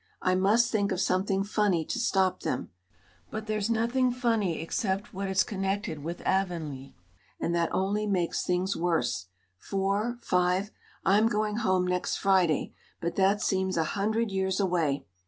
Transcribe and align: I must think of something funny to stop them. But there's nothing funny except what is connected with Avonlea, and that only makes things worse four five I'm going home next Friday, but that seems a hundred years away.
I 0.23 0.33
must 0.33 0.71
think 0.71 0.91
of 0.91 0.99
something 0.99 1.43
funny 1.43 1.85
to 1.85 1.99
stop 1.99 2.39
them. 2.41 2.71
But 3.29 3.45
there's 3.45 3.69
nothing 3.69 4.11
funny 4.11 4.59
except 4.59 5.13
what 5.13 5.29
is 5.29 5.43
connected 5.43 6.03
with 6.03 6.21
Avonlea, 6.25 6.95
and 7.39 7.53
that 7.53 7.69
only 7.71 8.07
makes 8.07 8.43
things 8.43 8.75
worse 8.75 9.27
four 9.59 10.17
five 10.23 10.71
I'm 11.05 11.27
going 11.27 11.57
home 11.57 11.85
next 11.85 12.15
Friday, 12.15 12.73
but 12.99 13.15
that 13.17 13.43
seems 13.43 13.77
a 13.77 13.83
hundred 13.93 14.31
years 14.31 14.59
away. 14.59 15.05